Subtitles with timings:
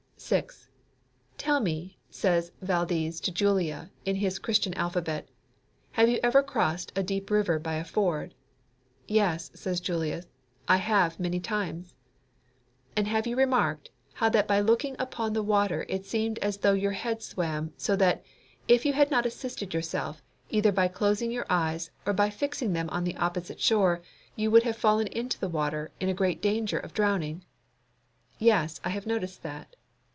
[0.23, 0.69] 6.
[1.39, 5.27] "Tell me," says Valdes to Julia in his Christian Alphabet,
[5.93, 8.33] "have you ever crossed a deep river by a ford?"
[9.07, 10.23] "Yes," says Julia,
[10.69, 11.95] "I have, many times."
[12.95, 16.73] "And have you remarked how that by looking upon the water it seemed as though
[16.73, 18.23] your head swam, so that,
[18.69, 20.21] if you had not assisted yourself,
[20.51, 24.01] either by closing your eyes, or by fixing them on the opposite shore,
[24.37, 27.43] you would have fallen into the water in great danger of drowning?"
[28.37, 29.75] "Yes, I have noticed that."